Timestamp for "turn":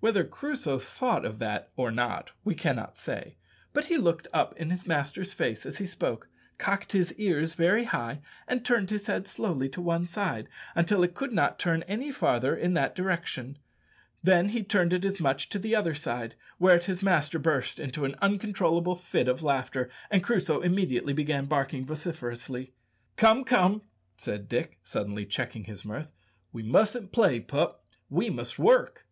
11.60-11.84